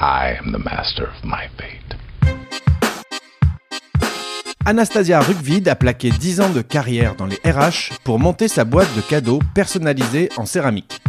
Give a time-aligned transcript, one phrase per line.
[0.00, 1.96] I am the master of my fate.
[4.66, 8.92] Anastasia Rugvid a plaqué 10 ans de carrière dans les RH pour monter sa boîte
[8.96, 11.00] de cadeaux personnalisée en céramique.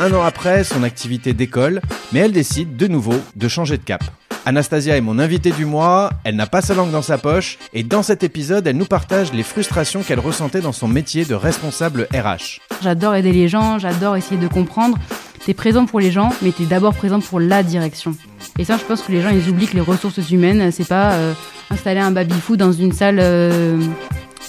[0.00, 1.82] Un an après, son activité décolle,
[2.12, 4.02] mais elle décide de nouveau de changer de cap.
[4.46, 7.82] Anastasia est mon invitée du mois, elle n'a pas sa langue dans sa poche, et
[7.82, 12.08] dans cet épisode, elle nous partage les frustrations qu'elle ressentait dans son métier de responsable
[12.14, 12.60] RH.
[12.82, 14.98] J'adore aider les gens, j'adore essayer de comprendre.
[15.46, 18.16] T'es présent pour les gens, mais t'es d'abord présent pour la direction.
[18.58, 21.12] Et ça, je pense que les gens, ils oublient que les ressources humaines, c'est pas
[21.12, 21.34] euh,
[21.70, 23.78] installer un baby-foot dans une salle euh,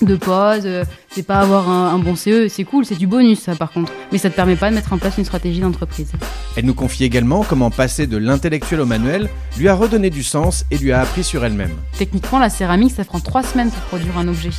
[0.02, 3.40] de pause, euh, c'est pas avoir un, un bon CE, c'est cool, c'est du bonus
[3.40, 3.92] ça par contre.
[4.14, 6.12] Mais ça te permet pas de mettre en place une stratégie d'entreprise.
[6.56, 10.66] Elle nous confie également comment passer de l'intellectuel au manuel lui a redonné du sens
[10.72, 11.72] et lui a appris sur elle-même.
[11.98, 14.52] Techniquement, la céramique, ça prend trois semaines pour produire un objet.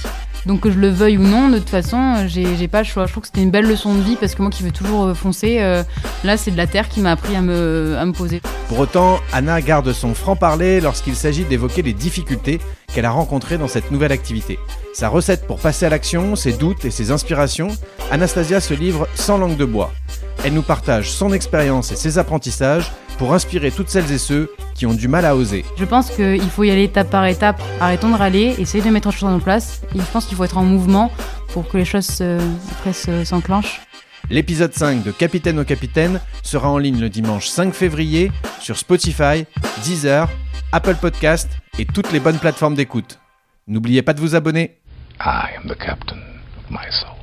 [0.47, 3.07] Donc que je le veuille ou non, de toute façon, j'ai j'ai pas le choix.
[3.07, 5.07] Je trouve que c'était une belle leçon de vie parce que moi qui veux toujours
[5.07, 5.83] euh, foncer, euh,
[6.23, 8.41] là c'est de la terre qui m'a appris à me, à me poser.
[8.69, 12.61] Pour autant, Anna garde son franc-parler lorsqu'il s'agit d'évoquer les difficultés
[12.95, 14.59] qu'elle a rencontrées dans cette nouvelle activité.
[14.95, 17.69] Sa recette pour passer à l'action, ses doutes et ses inspirations,
[18.13, 19.93] Anastasia se livre sans langue de bois.
[20.45, 24.87] Elle nous partage son expérience et ses apprentissages pour inspirer toutes celles et ceux qui
[24.87, 25.65] ont du mal à oser.
[25.79, 27.61] Je pense qu'il faut y aller étape par étape.
[27.81, 29.83] Arrêtons de râler, essayer de mettre les choses en place.
[29.95, 31.11] Et je pense qu'il faut être en mouvement
[31.53, 32.23] pour que les choses
[33.25, 33.81] s'enclenchent.
[34.29, 39.47] L'épisode 5 de Capitaine au Capitaine sera en ligne le dimanche 5 février sur Spotify,
[39.85, 40.29] Deezer,
[40.73, 43.21] Apple Podcast et toutes les bonnes plateformes d'écoute.
[43.69, 44.79] N'oubliez pas de vous abonner.
[45.21, 46.19] I am the captain
[46.59, 47.16] of my soul.